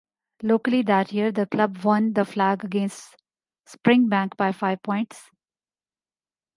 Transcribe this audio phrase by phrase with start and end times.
[0.41, 3.15] Locally that year the club won the flag against
[3.69, 5.29] Springbank by five points.